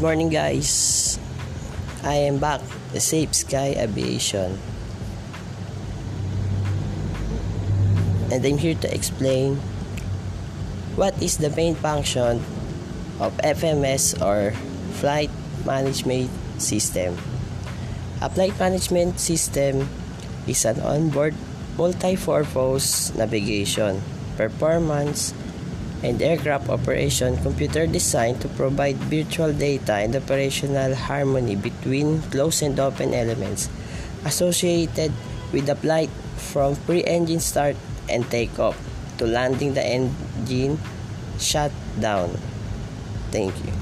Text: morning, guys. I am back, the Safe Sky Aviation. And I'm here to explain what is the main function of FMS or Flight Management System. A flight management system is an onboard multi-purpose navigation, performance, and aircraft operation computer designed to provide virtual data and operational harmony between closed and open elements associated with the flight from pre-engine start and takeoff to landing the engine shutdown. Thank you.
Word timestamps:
morning, 0.00 0.30
guys. 0.30 1.18
I 2.06 2.30
am 2.30 2.38
back, 2.38 2.62
the 2.94 3.00
Safe 3.00 3.34
Sky 3.34 3.74
Aviation. 3.76 4.56
And 8.30 8.40
I'm 8.40 8.56
here 8.56 8.78
to 8.78 8.88
explain 8.88 9.58
what 10.94 11.12
is 11.20 11.36
the 11.42 11.50
main 11.50 11.74
function 11.74 12.40
of 13.18 13.36
FMS 13.42 14.16
or 14.22 14.54
Flight 15.02 15.30
Management 15.66 16.30
System. 16.56 17.18
A 18.22 18.30
flight 18.30 18.54
management 18.62 19.18
system 19.18 19.90
is 20.46 20.64
an 20.64 20.80
onboard 20.80 21.34
multi-purpose 21.76 23.12
navigation, 23.18 24.00
performance, 24.36 25.34
and 26.02 26.20
aircraft 26.20 26.68
operation 26.68 27.36
computer 27.42 27.86
designed 27.86 28.40
to 28.40 28.48
provide 28.58 28.96
virtual 29.06 29.52
data 29.52 29.94
and 29.94 30.14
operational 30.16 30.94
harmony 30.94 31.54
between 31.56 32.20
closed 32.30 32.62
and 32.62 32.78
open 32.78 33.14
elements 33.14 33.70
associated 34.24 35.12
with 35.52 35.66
the 35.66 35.76
flight 35.76 36.10
from 36.36 36.76
pre-engine 36.86 37.40
start 37.40 37.76
and 38.08 38.28
takeoff 38.30 38.78
to 39.18 39.26
landing 39.26 39.74
the 39.74 39.84
engine 39.84 40.78
shutdown. 41.38 42.30
Thank 43.30 43.54
you. 43.64 43.81